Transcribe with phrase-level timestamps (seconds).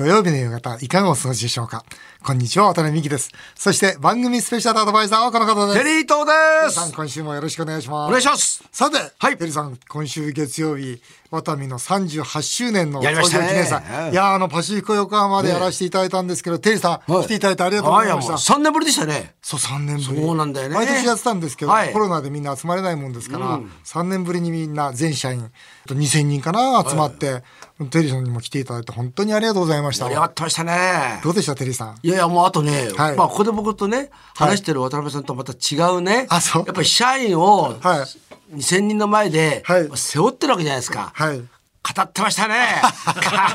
[0.00, 1.84] 土曜日の夕方、いかがお過ごしでしょうか？
[2.24, 3.30] こんにちは、渡辺美希です。
[3.54, 5.78] そして、番組スペシャルアドバイザーはこの方です。
[5.78, 6.94] テリー東でさん、す。
[6.94, 8.08] 今週もよろしくお願いします。
[8.08, 8.64] お願いします。
[8.72, 13.82] さて、はいテリーさん、今週月曜日、ワタミの38周年のやりましたね記念祭。
[13.82, 18.54] はいいやー、あの、パシフィコ横浜でやらせていただいたんですけど、テリーさん、はい来ていただいてありがとうございました。
[18.54, 19.34] 3年ぶりでしたね。
[19.42, 20.22] そう、3年ぶり。
[20.22, 27.42] そうなんだよね毎年やってたんですけど、はいコロナでみんな集まれないもんですから、3年ぶりにみんな全社員、あと2000人かな、集まって、
[27.90, 30.14] テリーさんにも来ていただいて、本当にありがとうございました盛り。
[30.14, 31.20] 上がってましたね。
[31.22, 31.98] どうでした、テリーさん？
[32.02, 36.26] いやいや、もうあとね、はいまあ、ここで僕とね、話してる渡辺さんとまた違うね。
[36.28, 38.06] あそうやっぱり社員をは
[38.52, 38.56] い。
[38.56, 41.12] 2000人の前ではい背負ってるわけじゃないですか。
[41.14, 41.40] はい。
[41.82, 42.82] 語ってましたね。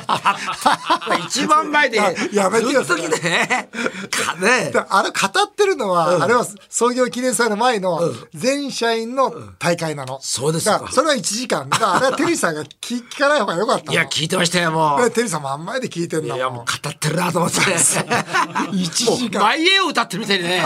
[1.28, 3.70] 一番前で、ややめてよずっと来てね。
[4.10, 4.72] かね。
[4.72, 8.02] であれ語ってるのは、あれは創業記念祭の前の
[8.34, 10.20] 全社員の大会なの。
[10.22, 11.70] そうですかそれは1時間。
[11.70, 13.94] だからあれはテリーさんが聞聞かない方がよかったの。
[13.94, 15.02] いや、聞いてましたよ、もう。
[15.02, 16.60] ねテリーさん真ん前で聞いてんだいや、もも。
[16.62, 17.60] うん語ってるなと思って。
[18.74, 20.64] 一時間もうマイエーを歌ってるみたいにね。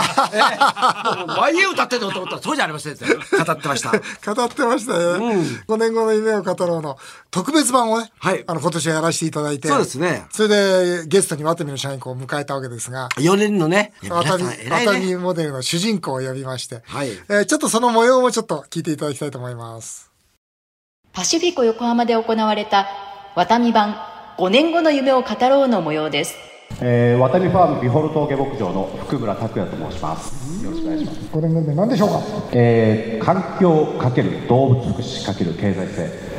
[1.26, 3.90] マイエーを歌ってるのと思ったらそうじゃありません語ってました。
[4.34, 5.34] 語ってましたよ、 ね
[5.68, 6.98] 5年後の夢を語ろうの
[7.30, 13.92] 特別版をね、はいあの今年はやらせていただいてそうですねそれでゲストにワタミの社員を迎えたわけですが4年のね。
[14.08, 14.44] ワタミ。
[14.44, 20.10] ワタミモデルの主人公を呼びまして、はいえーちょっとその模様もちょっと聞いていただきたいと思います
[21.12, 22.86] パシフィコ横浜で行われた
[23.34, 23.96] ワタミ版
[24.38, 26.34] 5年後の夢を語ろうの模様です。
[26.80, 30.64] えー、ワタミファームビホル峠牧場の福村拓也と申します。
[30.64, 31.18] よろしくお願いします。
[31.32, 32.20] 5年後の夢何でしょうか？
[32.52, 36.29] えー、環境かける動物福祉かける経済性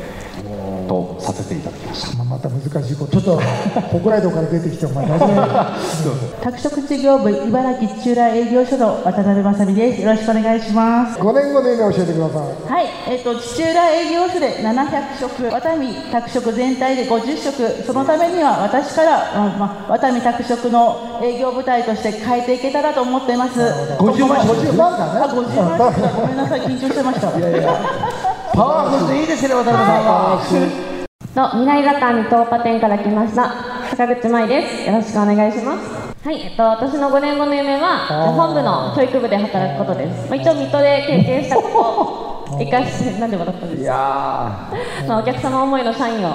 [0.92, 2.16] とさせていただきました。
[2.18, 3.40] まあまた難しいことちょっと
[3.88, 10.02] 北海道から出てきてお前大丈夫 拓殖事業部茨城土浦営業所の渡辺正美です。
[10.02, 11.18] よろしくお願いします。
[11.18, 23.60] 5年後の夢を教えてくださいはい、えっ、と土浦営業所で700食、ワタミ拓殖全体で50食、そのためには私から、あまあ、ワタミ拓殖の営業部隊として変えていけたらと思っています。
[23.98, 25.92] 50万50万だねあ、50万。
[26.20, 27.38] ごめんなさい、緊張してました。
[27.38, 27.80] いやいや。
[28.54, 30.91] パワフルでいいですね、渡辺さんは。
[31.34, 33.50] と未来坂に東華店から来ました。
[33.96, 34.86] 坂口舞です。
[34.88, 36.02] よろしくお願いします。
[36.22, 38.06] はい、えっと、私の5年後の夢は
[38.36, 41.68] 本部の教育部で働くことです、まあ、一応水戸で経験したこと
[42.54, 43.94] を 生かしてなんで笑ったんですか？
[45.08, 46.34] まあ、お客様思いの社員を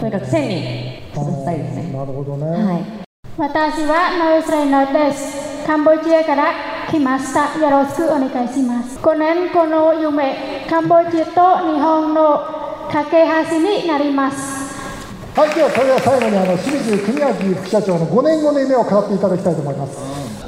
[0.00, 1.92] とにかく1000人育てたいですね。
[1.96, 2.84] なるほどね、はい。
[3.38, 5.64] 私はノイスレイナーです。
[5.66, 6.44] カンボジアから
[6.90, 7.56] 来ました。
[7.60, 8.98] よろしくお願いします。
[8.98, 12.59] 5年後の夢、カンボジアと日本の
[12.92, 14.60] 架け橋になります。
[15.38, 19.96] はい、ではそれでは最後にあの清水邦明副社長の5年後の夢を語っていただきたいと思います。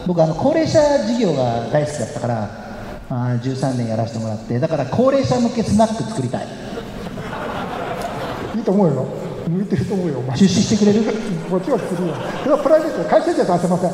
[0.09, 2.51] 僕あの高齢者事業が大好きだったから
[3.09, 6.49] あー13年やらせてもらってだから高齢者向けスナック作りたい
[8.57, 9.07] いいと思うよ。
[9.49, 10.23] 向いてると思うよ。
[10.35, 11.05] 出資してくれる？
[11.49, 12.15] こっちはするよ。
[12.43, 13.93] それはプライベートで会社じゃ出せません。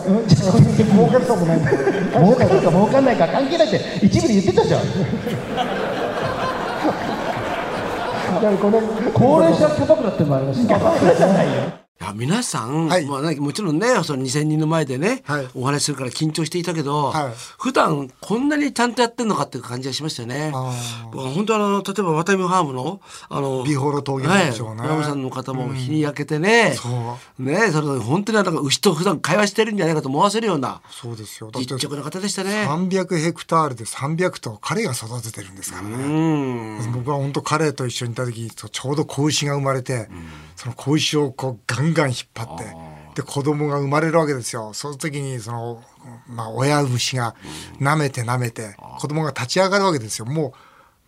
[0.88, 1.60] 儲かりそうもない。
[1.60, 6.07] 儲かるか儲かんないか関係ないって一部で言ってたじゃん
[9.14, 11.52] 高齢者キャバクラってのもありますキャバクラじゃないよ。
[11.54, 13.06] いや皆さん、はい。
[13.06, 15.48] まあね、もちろんねその2,000人の前でね、はい。
[15.54, 17.32] お話しするから緊張していたけど、はい。
[17.58, 20.50] 普段こんなにちゃんとやってんのかっていう感じがしましたよね。
[20.52, 25.04] 本当あの例えばワタミファームのあのビホロ峠はい牧場ね。
[25.04, 25.22] さん。
[25.22, 26.88] の方も日に焼けてね、そ
[27.38, 31.50] ねそれで本当になんか牛と普段会話してるんじゃないかと思わせるようなそうですよ。
[31.54, 32.66] 実直な方でしたね。
[32.68, 35.96] 300ヘクタールで300頭彼が育ててるんですからね。
[35.96, 36.92] うん。
[36.92, 40.08] 僕は本当彼と一緒にいた時ちょうど子牛が生まれて、
[40.58, 42.64] その子牛をこうガンガン引っ張って
[43.14, 44.72] で子供が生まれるわけですよ。
[44.74, 45.84] その時にその、
[46.26, 47.36] まあ、親牛が
[47.80, 50.26] 舐めて舐めて子供が立ち上がるわけですよ。
[50.26, 50.52] も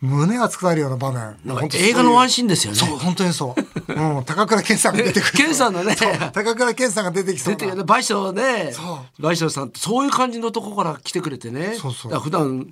[0.01, 1.37] う胸熱くなるような場面。
[1.45, 2.79] なんか映画のワンシーンですよね。
[2.79, 3.59] そう本当にそう、
[3.93, 5.33] うん、高倉健さんが出てくる。
[5.33, 5.97] 健さんのね。
[6.33, 7.59] 高倉健さんが出てきそうな。
[7.59, 8.73] 出てるね賠償ね。
[8.73, 9.23] そう。
[9.23, 11.75] 賠償さんそういう感じのとこから来てくれてね。
[11.77, 12.21] そうそう。
[12.21, 12.71] 普段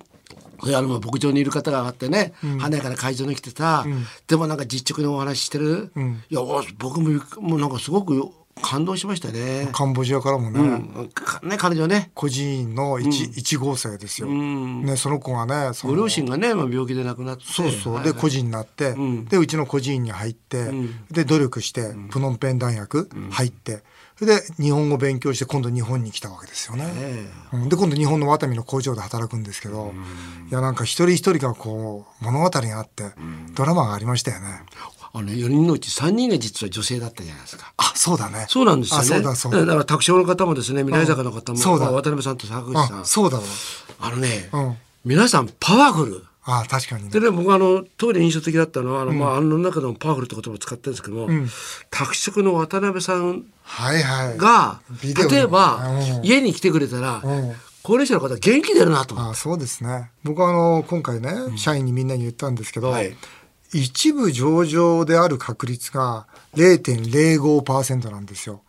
[0.63, 3.85] あの牧場にいる方があってね、華やかな会場に来てた、
[4.27, 5.91] でもなんか実直にお話ししてる、
[6.29, 6.41] いや
[6.77, 8.31] 僕ももうなんかすごく
[8.61, 9.69] 感動しましたね。
[9.71, 11.09] カンボジアからもね、うん。
[11.13, 12.11] かね彼女ね。
[12.13, 17.45] 孤児院の一、一号生ですよ、ね、その子がねご両親がね、まあ、病気で亡くなって。
[17.45, 18.03] そうそう、はい。
[18.03, 18.95] で孤児になって、
[19.29, 20.71] でうちの孤児院に入って、
[21.09, 23.83] で努力して、プノンペン大学入って、
[24.19, 26.91] それで日本語勉強して今度日本に来たわけですよね、
[27.53, 29.93] うんで今度日本のワタミの工場で働くんですけど、
[30.51, 33.05] いやなんか一人一人がこう物語があって、
[33.55, 34.47] ドラマがありましたよね
[35.13, 37.73] あのね、4人のうち3人が実は女性だったじゃないですか。
[37.77, 39.01] あそうだねそうなんですよね。
[39.01, 43.01] あそうだそうだだから拓殖の方もですね、未来坂の方も、そうだまあ渡辺さんと坂口さん。
[43.01, 43.43] あそうだわ
[44.01, 46.25] あのね、うん皆さんパワフル。
[46.49, 51.47] あ確かに、ね、でね僕あのトイレ印象的だったのはあの、うん、まあ、あの中でもパワフルって言葉を使ってるんですけども、うん、
[51.91, 54.35] 宅食の渡辺さんが、はいは
[55.03, 55.87] い、例えば、
[56.17, 57.21] うん、家に来てくれたら、
[57.83, 59.19] 高齢者の方元気出るなと。
[59.19, 60.11] あそうですね。
[60.23, 63.15] 僕はあの今回ね、社員にみんなに言ったんですけど、はい、
[63.73, 66.25] 一部上場である確率が
[66.55, 68.61] 0.05%なんですよ。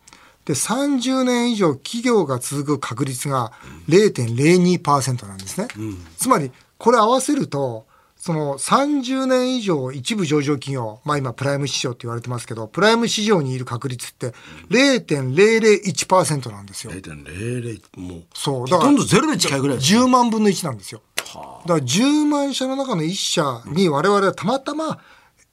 [0.45, 3.51] で、30年以上企業が続く確率が
[3.87, 5.67] 0.02%なんですね。
[5.77, 6.51] うん、つまり、
[6.81, 7.85] これ合わせると、
[8.15, 14.33] その30年以上一部上場企業、まあ今プライム市場って言われてますけど、プライム市場にいる確率って
[14.71, 16.91] 0.001%なんですよ。
[16.91, 18.23] 0.00もう。
[18.33, 18.67] そう。
[18.67, 18.79] だから。
[18.79, 19.77] ほとんどゼロに近いぐらい。
[19.77, 21.01] 10万分の1なんですよ。
[21.17, 24.99] だから10万社の中の1社に我々はたまたま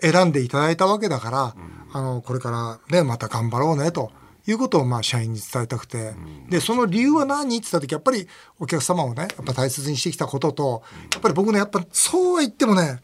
[0.00, 1.54] 選んでいただいたわけだから、
[1.92, 4.12] あの、これからね、また頑張ろうねと。
[4.48, 6.14] いうことをまあ社員に伝えたくて、
[6.48, 7.56] でその理由は何？
[7.58, 8.26] って言った時やっぱり
[8.58, 13.00] お客様をねやっぱ大切にしてきたこととやっぱり僕ねやっぱそうは言ってもね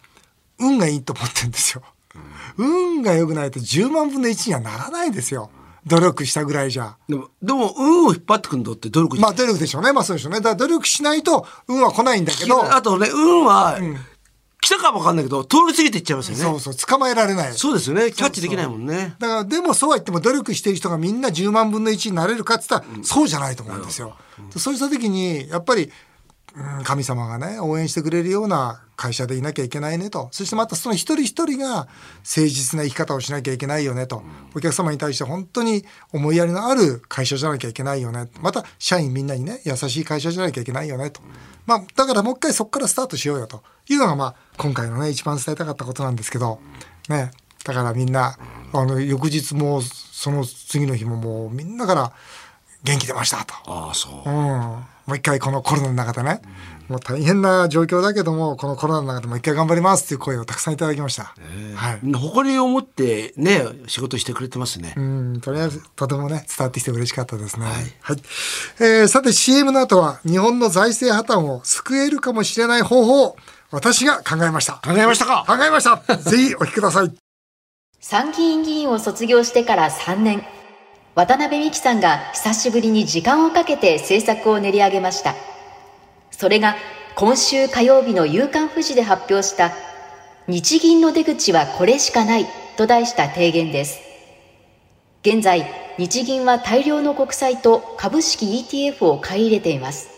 [0.58, 1.82] 運がいいと思ってるんですよ。
[2.56, 5.50] 運が良くないと10万分の1にはならないですよ。
[5.86, 6.96] 努力したぐらいじゃ。
[7.08, 9.92] でも、でも運を引っ張ってくるのって努力まあ努力でしょうね。
[9.92, 10.38] まあそうでしょうね。
[10.38, 12.74] だから努力しないと運は来ないんだけど。
[12.74, 13.96] あとね、運は、うん
[14.64, 16.42] 来たかもわかんないけど、通り過ぎていっちゃいますよね。
[16.42, 17.52] そうそう、捕まえられない。
[17.52, 18.10] そうですよね。
[18.12, 19.14] キャッチできないもんね。
[19.18, 24.16] だから、でもそうは言っても努力してる人がみんな10万分の1になれるかって言ったら、うん、そうじゃないと思うんですよ。
[24.38, 25.90] うん、そうした時に、やっぱり、うん、
[26.84, 30.28] 神様がね、応援してくれるような会社でいなきゃいけないねと。
[30.30, 31.88] そしてまたその一人一人が
[32.22, 34.22] 誠実な生き方をしなきゃいけないよねと。
[34.54, 38.28] お客様に対して本当に思いやりのある会社じゃなきゃいけないよね。
[38.40, 41.20] また社員みんなにね、優しい会社じゃなきゃいけないよねと。
[41.66, 46.60] まあ、だからもう一回そこからスタートしようよというのが、まあ、今回のね、一番伝えたかったことなんですけど、
[47.08, 47.32] ね、
[47.64, 48.38] だからみんな、
[48.72, 52.12] あの、翌日も、その次の日ももうみんなから
[52.84, 53.54] 元気出ましたと。
[53.66, 54.30] ああ、そう。
[54.30, 54.93] うん。
[55.06, 56.40] もう一回このコロナの中でね、
[56.88, 61.34] もう大変な状況だけども、このコロナの中でもう一回頑張りますっていう声をたくさんいただきました。
[61.76, 62.12] はい。
[62.12, 64.94] 誇りを持ってね、仕事してくれてますね。
[64.96, 67.66] うん、とりあえずとてもね、伝わってきて嬉しかったですね。
[67.66, 67.74] はい。
[68.00, 68.16] はい、
[68.80, 73.36] えー、さて CM の後は、日本の財政破綻を救えるかもしれない方法を
[73.70, 74.74] 私が考えました。
[74.84, 75.44] 考えましたか？
[75.46, 76.16] 考えました。
[76.16, 77.12] ぜひお聞きください。
[78.00, 80.44] 参議院議員を卒業してから3年、
[81.14, 85.36] 渡辺美樹さんが久しぶりに時間をかけて政策を練り上げました。
[86.32, 86.74] それが
[87.14, 89.72] 今週火曜日の夕刊富士で発表した
[90.48, 92.46] 日銀の出口はこれしかない
[92.76, 94.00] と題した提言です。
[95.22, 95.64] 現在、
[95.98, 100.08] 日銀は大量の国債と株式 ETF を買い入れています。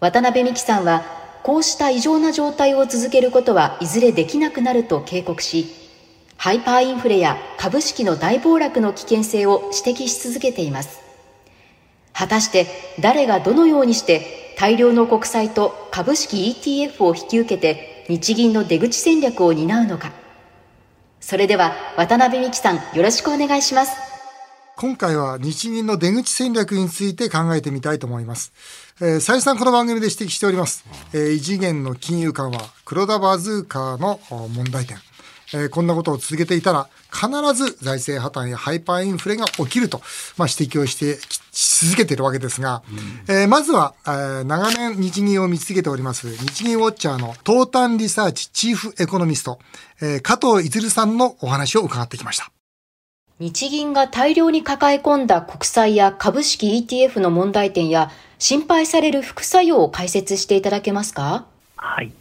[0.00, 1.02] 渡辺美樹さんは、
[1.42, 5.87] こうした異常な状態を続けることはいずれできなくなると警告し、
[6.38, 11.00] ハイパーインフレや株式の大暴落の危険性を指摘し続けています。
[12.18, 12.66] 果たして
[13.00, 20.10] 誰がどのようにして大量の国債と株式 ETF を引き受けて日銀の出口戦略を担うのか
[21.20, 23.92] それでは渡辺美樹さんよろしくお願いします
[24.76, 28.52] 今回は日銀の出口戦略について考えてみたいと思います。
[29.00, 30.84] えー、再三この番組で指摘しております。
[31.12, 34.98] えー、異次元の金融緩和、黒田バズーカーの問題点。
[35.54, 40.02] えー、こんなことを続けていたら、必ず財政破綻やハイパーインフレが起きると、
[40.36, 41.18] まあ、指摘をして
[41.52, 42.82] し続けているわけですが、
[43.28, 49.58] うん、えー、まずは、えー、長年日銀を見続けております、日銀ウォッチャーの東端リサーチチーフエコノミスト、
[50.02, 52.50] えー、加藤いずるさんのお話を伺ってきました。
[53.40, 61.46] 日銀が大量に抱え込んだ国債や株式 ETF の問題点や心配される副作用を解説していただけますか？
[61.76, 62.12] はい。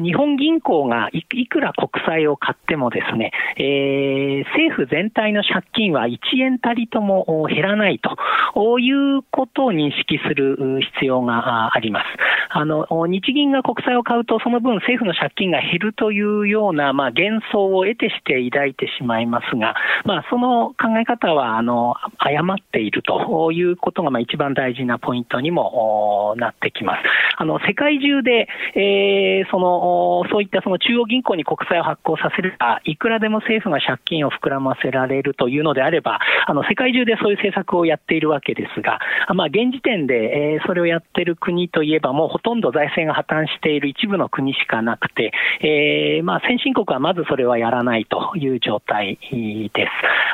[0.00, 12.04] 日本銀行がいくら国債を買ってもですね、えー、政府全体の借金は1円たりとも減らないということを認識する必要があります。
[12.50, 19.74] あの、日銀が国債を買うと、その分政府の借金が減るというような、まあ、幻想を得てして抱いてしまいますが、
[20.04, 27.02] まあ、その考え方は、あの、誤っているということが、まあ、一番大事なポイントにもなってきます。
[27.36, 29.83] あの、世界中で、えー、その、
[30.30, 38.98] そういったその中央銀行に国債を発行させれば、いくらでも政府が借金を膨らませられるというのであれば、あの世界中でそういう政策をやっているわけですが、
[39.34, 49.86] まあ、現時点で、えー、それをやっている国といえば、もうほとんど財政が破綻している一部の国しかなくて、えーまあ、先進国はまずそれはやらないという状態で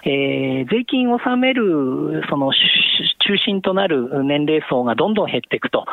[0.04, 0.08] す。
[0.08, 5.84] えー、税金を納めるその中心となる年齢層がどんどん減っていくと。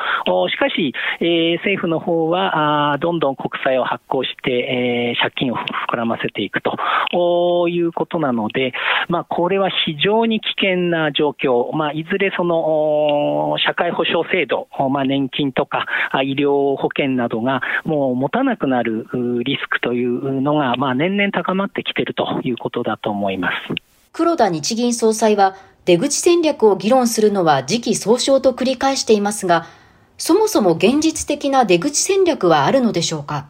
[0.50, 8.74] しかし、えー、政府の方はあどんどん国債を発行して、えー、借金を膨らませていくということなので、
[9.08, 15.86] まあ、これは非常に危険な状況、まあ、いずれその社会保障制度、まあ、年金とか
[16.24, 19.08] 医療保険などがもう持たなくなる
[19.44, 23.76] リスクというのが、まあ、年々高まってきているということだと思います。
[24.14, 29.68] 黒田日銀総裁は出口戦略を議論するのは時期尚早と繰り返していますが、
[30.18, 33.48] そもそも現実的な出口戦略はあるのでしょうか？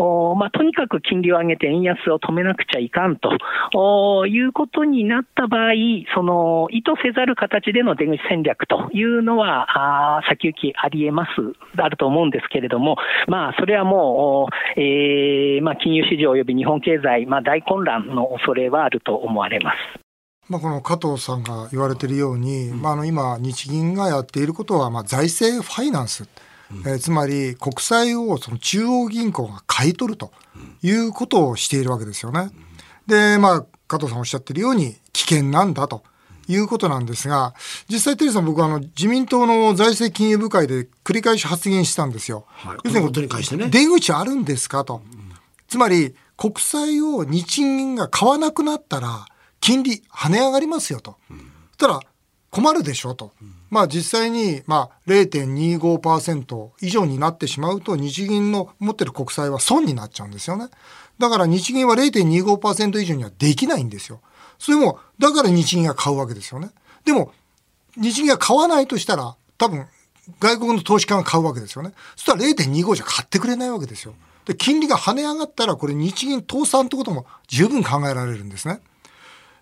[0.00, 3.30] おまあ、とにかく金利を上げて円安を止めなくちゃいかんと
[3.74, 5.72] おいうことになった場合、
[6.14, 11.30] その意図せざる形での出口戦略というのは、あ先行きありえます、
[11.76, 12.96] あると思うんですけれども、
[13.26, 19.76] まあ、それはもう、えーまあ、金融市場及び日本経済、まあ、大混乱の恐れはあると思われます。
[20.48, 26.28] まあ、この加藤さんが言われているように、まあ、あの今、日銀がやっていることは、まあ、財政ファイナンス。
[26.84, 30.32] えー、つまり国債をその中央銀行が買い取ると
[30.82, 32.50] いうことをしているわけですよね。
[33.06, 36.02] で、まあ、加藤さんおっしゃってるように危険なんだと
[36.46, 37.54] いうことなんですが、
[37.88, 42.44] 実際テリーさん僕はあの自民党の財政金融部会で繰り返し発言したんですよ。
[42.48, 43.02] はい、要する
[43.56, 45.02] に、ね、出口あるんですかと。
[45.68, 49.26] つまり国債を日銀が買わなくなったら
[49.60, 51.16] 金利跳ね上がりますよと。
[51.28, 51.40] そし
[51.78, 52.00] たら
[52.50, 53.32] 困るでしょうと。
[53.70, 60.68] まあ実際にまあ0.25%以上になってしまうと日銀の持ってる国債は損になっちゃうんですよね。
[61.18, 64.20] だから日銀は0.25%以上にはできないんですよ。
[64.58, 66.70] それも、だから日銀が買うわけですよね。
[67.04, 67.32] でも、
[67.96, 69.86] 日銀が買わないとしたら、多分、
[70.40, 71.92] 外国の投資家が買うわけですよね。
[72.16, 74.14] そしたら0.25じゃ買ってくれないわけですよ。
[74.44, 78.80] で、金利が跳ね上がったら、これ日銀倒産ってことも十分考えられるんですね。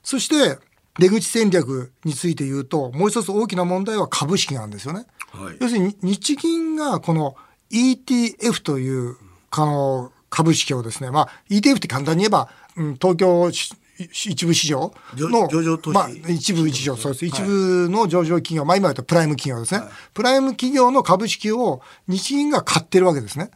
[0.07, 0.61] そして、
[1.01, 5.05] 出口戦略について言うと、もう一つ大きな問題は株式なんですよね。
[5.33, 7.35] はい、要するに日銀がこの
[7.73, 9.17] ETF という
[9.51, 13.51] あの株式をですね、まあ、ETF って簡単に言えば、うん、東京
[13.99, 15.49] 一部市場の、
[15.93, 17.27] まあ、一部市場、そうです。
[17.27, 23.51] 一部の上場企業、まあ今言うとプライム企業ですね、はい、プライム企業の株式を日銀が買ってるわけですね。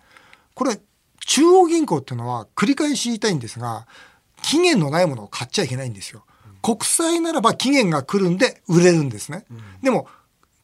[0.54, 0.80] これ、
[1.26, 3.87] 中央銀行っていうのは繰り返し言いたいんですが、
[4.42, 6.25] 期限のないものを買っちゃいけないんですよ。
[6.62, 9.45] 国債ならば期限が来るんで売れるんですね。
[9.83, 10.07] でも、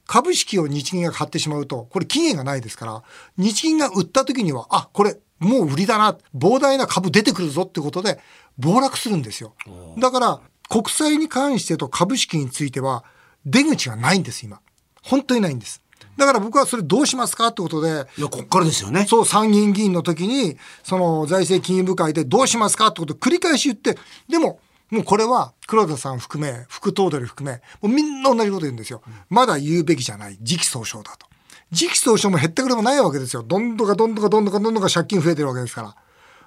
[0.06, 3.02] 株式を日銀が買ってしまうと、これ期限がないですから、
[3.36, 8.20] 日銀が売った時には、あ、これもう売りだな、膨大な株出てくるぞってことで
[8.58, 9.54] 暴落するんですよ。
[9.98, 13.04] だから、国債に関してと株式については、
[13.44, 14.60] 出口がないんです、今。
[15.02, 15.82] 本当にないんです。
[16.16, 18.06] だから僕はそれどうしますかってことで。
[18.16, 19.06] いや、こっからですよね。
[19.08, 23.98] そう、参議院議員の時に、その財政金融部会でどうしますかってことを繰り返し言って、
[24.28, 29.02] でも、もうこれは黒田さん含め、副頭取含め、もうみんな同じこと言うんですよ。
[29.28, 30.38] まだ言うべきじゃない。
[30.40, 31.26] 時期尚早だと。
[31.72, 33.42] 時期尚早も減ってくれもないわけですよ。
[33.42, 35.96] どんどかどんどかどんどかどんどか借金増えてるわけですから。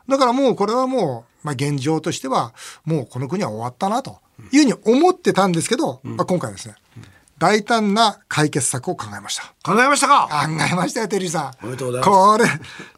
[0.07, 2.53] だからもうこれはもう、まあ現状としては、
[2.85, 4.19] もうこの国は終わったなと
[4.53, 6.75] いうふうに思ってたんですけど、うん、まあ今回ですね、
[7.37, 9.53] 大胆な解決策を考えました。
[9.63, 10.29] 考えましたか？
[10.29, 10.37] 考
[10.71, 11.65] えましたよ、テリーさん。
[11.65, 12.09] おめでとうございます。
[12.09, 12.45] これ、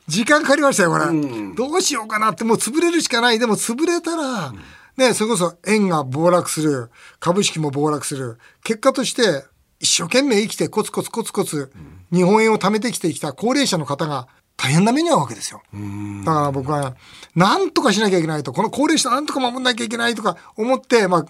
[0.08, 1.06] 時間かかりましたよ、これ。
[1.06, 3.40] うん、どうしようかなって、もう潰れるしかない。
[3.40, 4.62] でも潰れたら、うん
[4.98, 8.38] ね、それこそ円が暴落する、株式も暴落する。
[8.64, 9.46] 結果として、
[9.80, 11.72] 一生懸命生きてコツコツコツコツ、
[12.14, 15.64] 日本円を貯めてきてきた高齢者の方が大変な目に遭うわけですよ。
[16.24, 16.96] だから僕は、
[17.36, 21.26] なんとかしなきゃいけないと、この高齢者なんとか守んなきゃいけないとか思って、まあ、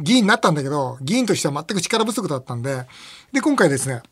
[0.00, 2.86] 議員になったんだけど、議員としては全く力不足だったんで、
[3.32, 4.02] で、今回ですね、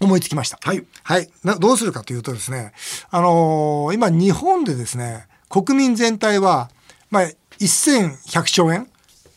[0.00, 0.58] 思いつきました。
[0.62, 0.84] はい。
[1.04, 1.30] はい。
[1.44, 2.72] などうするかというとですね、
[3.10, 6.70] あのー、今日本でですね、国民全体は、
[7.10, 7.28] まあ、
[7.64, 8.88] 1100兆円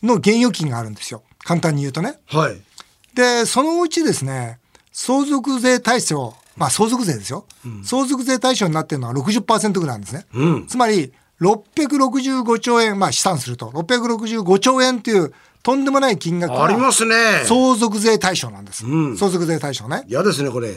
[0.02, 1.22] の現預金があるんですよ。
[1.44, 2.18] 簡単に言うとね。
[2.26, 2.60] はい。
[3.14, 4.58] で、そのうちですね、
[4.92, 7.46] 相続税対象、まあ相続税ですよ。
[7.64, 10.26] うん、相続税対象になってるのは60%ぐらいなんですね。
[10.34, 17.42] うん、つまり、665兆円、まあ試算すると、665兆円というとんでもない金額ありますね。
[17.44, 18.84] 相続税対象なんです。
[18.84, 20.04] うん、相続税対象ね。
[20.08, 20.74] 嫌ですね、これ。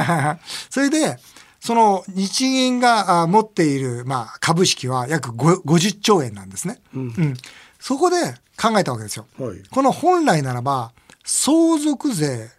[0.70, 1.18] それで、
[1.60, 6.80] その日銀が持っている、まあ、株式は約50兆円なんですね。
[6.94, 7.34] うん、うん、
[7.78, 8.16] そこで
[8.60, 9.26] 考えたわけですよ。
[9.38, 10.92] はい、この本来ならば、
[11.24, 12.50] 相続税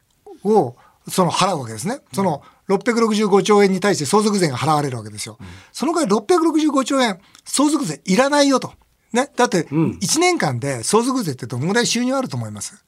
[0.43, 0.75] を
[1.07, 2.01] その払うわけですね。
[2.13, 5.37] その665兆円に対して相続税が払われるわけですよ。
[5.39, 8.73] うん、その代わり665兆円、相続税いらないよと。
[9.11, 9.31] ね。
[9.35, 12.83] だって、1年間で相続税ってどのぐらい収入あると思います？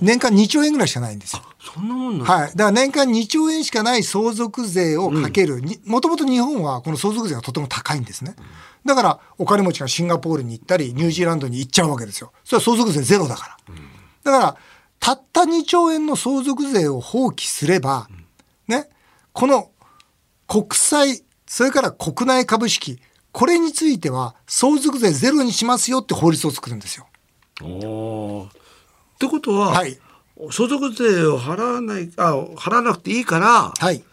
[0.00, 1.42] 年間2兆円ぐらいしかないんですよ。
[1.60, 2.50] そんなもんはい。
[2.50, 5.62] だから年間2兆円しかない相続税をかける。
[5.84, 8.34] もともと日本はこの相続税がとても高いんですね。
[8.84, 12.32] だからお金持ちがシンガポールに行ったり、ニュージーランドに行っちゃうわけですよ。
[12.44, 13.74] それは相続税ゼロだから。
[14.24, 14.56] だから、
[15.00, 18.08] たった2兆円の相続税を放棄すれば、
[18.68, 18.88] ね、
[19.32, 19.70] この
[20.48, 23.00] 国債、それから国内株式、
[23.32, 27.06] これについては相続税ゼロにしますよって法律を作るんですよ。
[27.62, 28.48] お
[29.16, 29.98] ってことは、はい、
[30.50, 34.04] 相続税を払わないあ払わなくていいから、はい、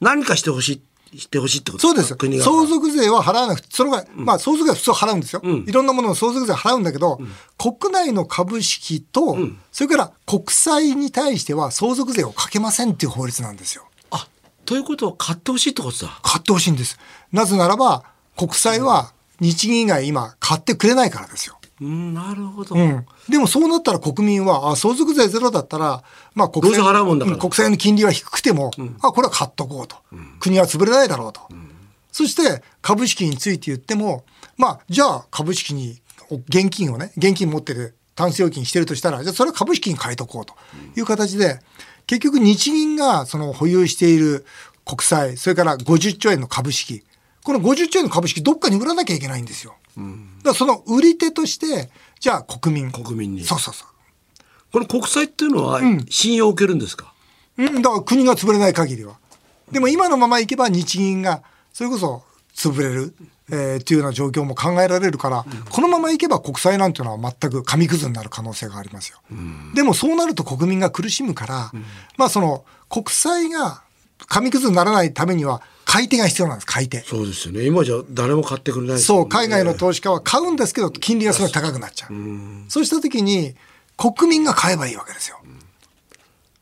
[0.00, 0.82] 何かしてほしい
[1.16, 2.14] してほしいってことそうです。
[2.16, 5.40] 国が相続税は払わなくて、それが、うん、まあ相続税は普通払うんですよ。
[5.42, 9.38] うん、いろんなものの相続税払うんだけど、うん、国内の株式と、
[9.72, 13.84] それから国債に対しては相続税をかけませんっていう法律なんですよ。
[14.10, 14.28] あ、
[14.66, 16.20] ということは買ってほしいってことだ。
[16.22, 16.98] 買ってほしいんです。
[17.32, 18.04] なぜならば、
[18.36, 21.57] 国債は日銀以外今買ってくれないからですよ。
[21.80, 23.06] うん、なるほど、うん。
[23.28, 26.02] でもそうなったら国民は、あ、相続税ゼロだったら、
[26.34, 29.96] まあ国債払うもんだから、国債の金利は低くても、うん、あ、これは買っとこうと。
[30.12, 31.42] うん、国は潰れないだろうと。
[32.10, 34.24] そして株式について言っても、
[34.56, 36.00] まあ、じゃあ株式に
[36.48, 40.54] 現金をね、現金持ってる、タンス預金してるとしたら、じゃあそれは株式に変えとこうと
[40.96, 41.60] いう形で、
[42.06, 44.44] 結局日銀がその保有している
[44.84, 47.04] 国債、それから50兆円の株式、
[47.44, 49.76] この50兆円の株式どっかに売らなきゃいけないんですよ。
[50.38, 51.90] だからその売り手として、
[52.20, 52.90] じゃあ国民。
[52.90, 53.44] 国民に。
[53.44, 53.88] そうそうそう。
[54.72, 57.12] この国債っていうのは信用を受けるんですか、
[57.56, 59.16] うん、だから国が潰れない限りは。
[59.72, 62.22] でも今のままいけば日銀がそれこそ
[62.54, 63.14] 潰れる、
[63.50, 69.18] えー、っていうような状況も考えられるから、うん、このままいけば国債なんていうのは全く紙くずになる可能性がありますよ。
[69.30, 71.84] うん、でもそうなると国民が苦しむから、うん、
[72.16, 73.82] まあその国債が
[74.26, 77.00] 紙くずにならないためには買い手が必要なんです、買い手。
[77.00, 77.64] そうですよね。
[77.64, 82.10] 今じゃ誰も買ってくれない、ね、そう、海外の投資家は買うんですけど、金利がすごい高くなっちゃう。
[82.68, 83.54] そうした時に、
[83.96, 85.40] 国民が買えばいいわけですよ。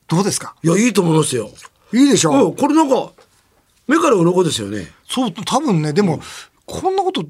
[0.07, 0.55] どうですか？
[0.63, 1.51] いや、いいと思いますよ。
[1.93, 2.57] いいでしょう。
[2.57, 3.11] これなんか、
[3.89, 4.93] 目から鱗ですよね。
[5.09, 6.21] そう、多分ね、でも、うん、
[6.65, 7.25] こんなこと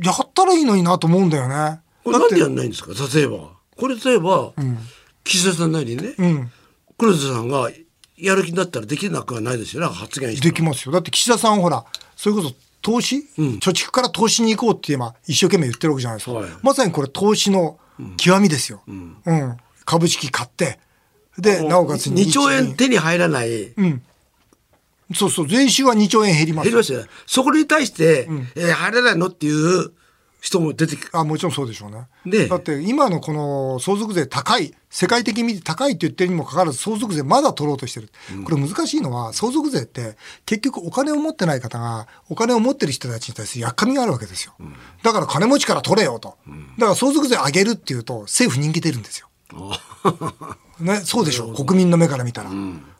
[0.00, 1.80] やったらいいのになと思うんだよね。
[2.04, 2.92] これなんでやんないんですか？
[3.12, 3.50] 例えば。
[3.76, 4.78] これ例えば、うん、
[5.24, 6.52] 岸田さんなりにね、うん、
[6.96, 7.70] 黒田さんが
[8.18, 9.88] やる気になったらできなくはないですよね。
[9.88, 10.92] 発言できますよ。
[10.92, 11.84] だって岸田さんほら
[12.16, 17.78] それこそ投資、うん、貯蓄から投資に行こうって今一生懸命言ってるわけじゃないですか、はい、まさにこれ投資の
[18.16, 20.78] 極みですよ、うん、うん、株式買って。
[21.38, 24.02] でなおかつ2兆円手に入らない、うん、
[25.14, 25.48] そうそう。
[25.48, 29.92] 税収は2兆円減ります減りますよそこに対して、うん、えー、入らないのっていう
[30.40, 32.06] 人も出てくあもちろんそうでしょうね。
[32.24, 49.28] でだって今のこの相続税高い世界的に見て高いって言ってるにもかかわらず相続税まだ取ろうとしてる、うん、これ難しいのは相続税って結局お金を持ってない方がお金を持ってる人たちに対するやっかみがあるわけですよ、うん、だから金持ちから取れよと、うん、だから相続税上げるっていうと政府人気出るんですよ。
[50.80, 52.50] ね、そうでしょ国民の目から見たら、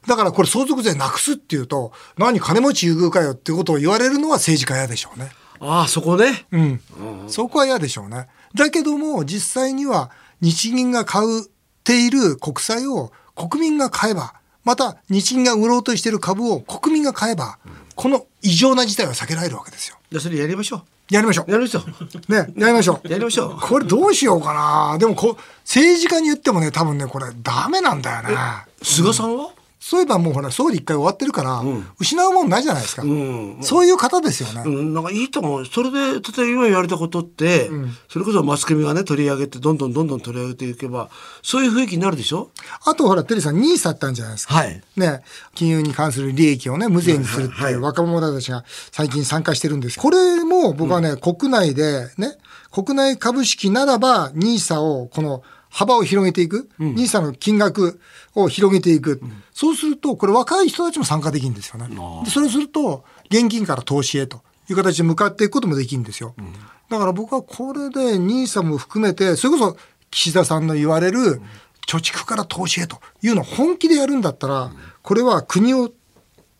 [0.06, 5.30] だからこれ相続税なくすっていうと何金持ち優遇かよっていうことを言われるのは政治家嫌でしょうね。
[5.60, 6.46] ああ、そこね。
[6.52, 6.80] うん。
[7.28, 8.28] そこは嫌でしょうね。
[8.54, 11.46] だけども、実際には日銀が買う
[11.84, 17.58] ている国債を国民が買えば、また日銀が売ろうとしている株を国民が買えば、
[17.94, 19.96] この異常な事態は避けられるわけですよ。
[20.10, 20.82] じゃそれやりましょう。
[21.14, 21.50] やりましょう。
[21.50, 22.32] やりましょう。
[22.32, 23.08] ね、やりましょう。
[23.08, 23.60] やりましょう。
[23.60, 24.98] これどうしようかな。
[24.98, 28.36] でもこ、政治家に言ってもね、多分ね、これダメなんだよね。
[28.82, 29.50] 菅さんは？
[29.80, 31.62] そういえばもうほら総理一回終わってるから、
[31.98, 35.66] 失うもんないじゃないですか、うん、そういう方ですよね、うん、なんかいいと思う。
[35.66, 41.10] それで例えば今言われたことって、うん、それこそマスコミがね取り上げてどんどんどんどん取り上げていけば
[41.42, 42.50] そういう雰囲気になるでしょ？
[42.84, 45.22] あとほらテリーさんニーサったんじゃないですか、はい、ね。
[45.54, 52.36] 金融に関する利益をね無税にするっていう若者たちが最近参加してるんですこれも僕はね、国内でね
[52.70, 58.00] 国内株式ならばニーサをこの幅を広げていく、うん、ニーサの金額
[58.34, 61.88] を広げていく、うん、そうすると、これ若い人たちも参加できるんですよね。
[62.24, 66.34] でそれをすると、現金から投資へという形で向かっていくこともできるんですよ。
[66.38, 66.52] うん、
[66.88, 69.76] だから僕はこれでニーサも含めて、それこそ
[70.10, 71.40] 岸田さんの言われる、
[71.86, 75.90] 貯蓄から投資へというのを本気でやるんだったら、これは国を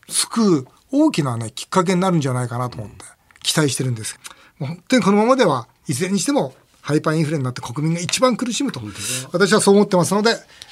[0.08, 3.04] 救う大きなね、きっかけになるんじゃないかなと思って
[3.42, 4.18] 期待してるんです。
[4.58, 6.54] 本当にこのままではいずれにしても
[6.88, 8.80] ハイパーインフレになって国民が一番苦しむと、
[9.30, 10.30] 私はそう思ってますので、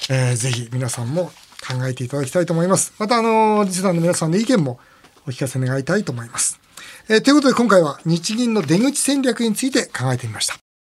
[0.09, 1.25] えー、ぜひ皆さんも
[1.61, 2.91] 考えていただきたいと思います。
[2.97, 4.79] また、あの、リスナーの皆さんの意見も
[5.27, 6.59] お聞かせ願いたいと思います。
[7.07, 10.55] えー、ということで今回は日銀の出口戦略について考えてみました。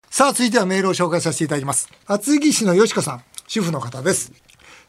[0.10, 1.88] さあ、続いてはメールを紹介させていただきます。
[2.08, 4.32] 厚木市のよしこさん、主婦の方です。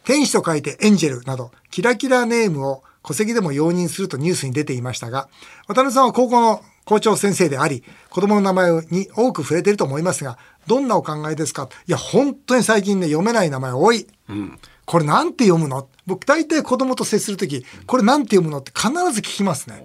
[0.05, 5.29] 天使と書いてエンジェルなど、キラキラネームを戸籍でも容認するとニュースに出ていましたが、
[5.69, 11.69] 渡辺さんは高校の校長先生であり、子供の名前に多く触れていると思いますが、どんなお考えですか？
[11.87, 14.07] いや、本当に最近ね、読めない名前多い。
[14.29, 15.89] うん、これなんて読むの？
[16.07, 18.59] 僕大体子供と接するとき、これなんて読むの？
[18.59, 19.85] って必ず聞きますね。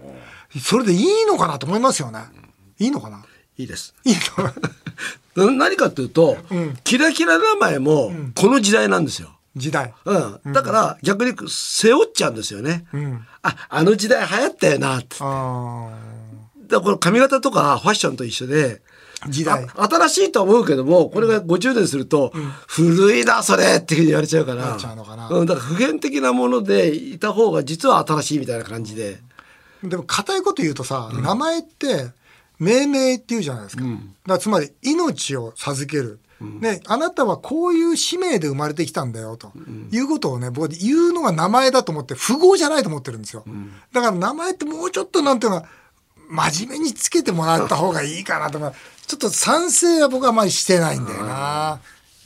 [0.59, 2.19] それでいいのかなと思いますよね。
[2.79, 3.25] いいのかな？
[3.57, 3.93] いいです。
[4.03, 4.15] いい
[5.35, 5.51] の？
[5.53, 9.29] 何かっていうと、うん、キラキラ名前もこの時代なんですよ。
[9.55, 9.93] 時代。
[10.05, 10.53] うん。
[10.53, 12.85] だから逆に背負っちゃうんですよね。
[12.93, 15.15] うん、あ、あの時代流行ったよなって。
[15.19, 15.89] あ
[16.67, 18.81] だこの髪型とかファッションと一緒で、
[19.29, 19.67] 時代。
[19.75, 24.77] 新しいと思うけどもこれが50年すると、うん、古いなそれっていうふうに言われちゃうから
[25.29, 29.19] うん、だから普遍的なものでいた方が実は新しいみたいな感じで。
[29.83, 32.07] でも硬いこと言うとさ、うん、名前って
[32.59, 33.83] 命名っていうじゃないですか。
[33.83, 36.19] だからつまり命を授ける。
[36.39, 39.51] ね、あなたはこういう使命で生まれてきたんだよと、
[39.91, 43.43] いうことをね僕言うのが名前だと思って符号じゃないと思ってるんですよ、
[43.91, 45.65] だから名前ってもうちょっとなんていうの
[46.27, 48.73] 真面目につけてもらった方がいいかなとか
[49.07, 51.79] ちょっと賛成は僕はあまりしてないんだよな。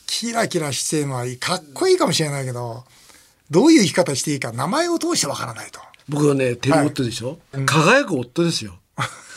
[0.08, 1.38] キラキラしてるのはいい。
[1.38, 2.84] かっこいいかもしれないけど、
[3.52, 5.80] どういう生き方していいか、名前を通してわからないと。
[6.10, 8.80] 僕はね、テレ夫でしょ、はい、輝く夫ですよ。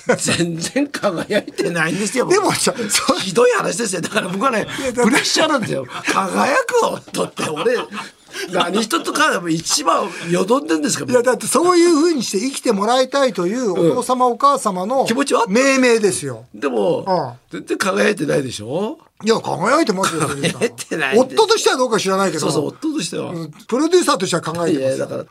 [0.19, 2.27] 全然輝いてないんですよ。
[2.29, 4.01] でもひどい話ですよ。
[4.01, 5.87] だから僕はね、プレッシャーなんですよ。
[5.87, 7.77] 輝く夫って俺、
[8.53, 8.83] 何？
[8.83, 15.47] 一つか一番よどんでんですかいやだってそういうふうにして生きてもらいたいというお父様、お母様の気持ちは？
[15.49, 16.47] 命名ですよ。
[16.55, 18.99] でも、全然輝いてないでしょ？
[19.25, 22.41] いや輝いてますよ 輝いてない夫としてはどうか知らないけど。
[22.41, 23.33] そうそう夫としては、
[23.69, 24.99] プロデューサーとしては考えてます。
[24.99, 25.25] だから。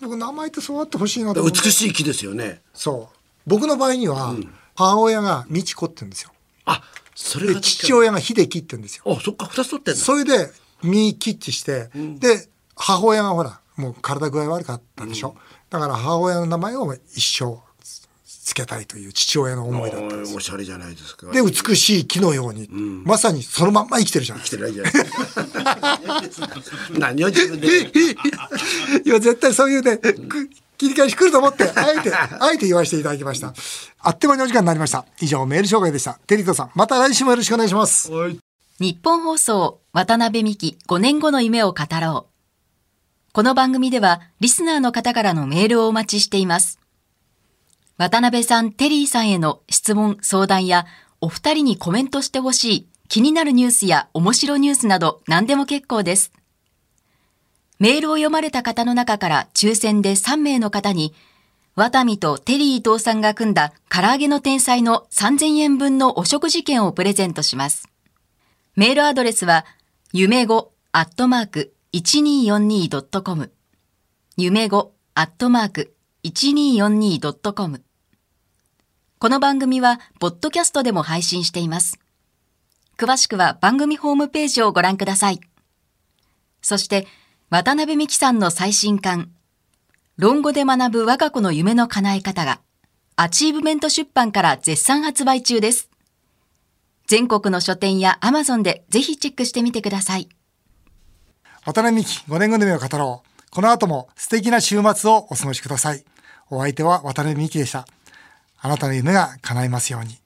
[0.00, 2.60] 僕名前ってそうあってほしいなと美しい木ですよね。
[2.74, 3.16] そう。
[3.46, 4.34] 僕の場合には、
[4.76, 6.30] 母親が美智子って言うんですよ。
[6.64, 6.82] あ
[7.14, 9.02] それで父親が秀樹って言うんですよ。
[9.06, 10.50] あそっか二つ取ってんそれで
[10.82, 15.36] 身きっちして、うん、で母親がほらもう体具合悪かったでしょ、うん、
[15.70, 17.60] だから母親の名前を一生
[18.44, 21.30] つけたいという父親の思いだったんですおしゃれじゃないですか。
[21.30, 24.44] で美しい木のように、うん、まさにそのまんま生きてるじゃない。
[24.44, 26.44] ですか生きてないじゃ
[26.98, 26.98] ない。
[26.98, 27.68] 何を自分で？
[27.68, 29.98] いや絶対そういうね、
[30.76, 33.54] 切り返し来ると思って、あえて、 あえて言わせていただきました。
[34.00, 35.06] あっという間にお時間になりました。
[35.20, 36.18] 以上、メール紹介でした。
[36.26, 38.10] テリトさん、また来週もよろしくお願いします。
[38.82, 43.32] 日本放送、渡辺美希5年後の夢を語ろう。
[43.32, 46.80] この番組では、リスナーの方からのメールをお待ちしています。
[47.96, 50.86] 渡辺さん、テリーさんへの質問、相談や、
[51.20, 56.32] お二人にコメントしてほしい気になるニュースや面白ニュースなど何でも結構です。
[57.78, 61.14] メールを読まれた方の中から抽選で3名の方に、
[61.76, 67.91] ワタミとテリー伊藤さんが組んだ唐揚げの天才の3000円分のお食事券をプレゼントします。
[68.74, 69.66] メールアドレスは、
[70.14, 73.52] 夢語アットマーク 1242.com
[74.38, 77.82] 夢語アットマーク 1242.com
[79.18, 81.98] この番組は、ポッドキャストでも配信しています。
[82.96, 85.40] 詳しくは番組ホームページをご覧ください。
[86.62, 87.06] そして、
[87.50, 89.32] 渡邉美樹さんの最新刊、
[90.16, 92.62] 論語で学ぶ我が子の夢の叶え方が、
[93.16, 95.91] アチーブメント出版から絶賛発売中です。
[97.12, 100.30] 全国の書店やアマゾンでぜひチェックしてみてください。
[101.66, 103.50] 渡邉美樹5年組の夢を語ろう。
[103.50, 106.06] この後も素敵な週末をお過ごしください。
[106.48, 107.86] お相手は渡邉美樹でした。
[108.62, 110.21] あなたの夢が叶いますように。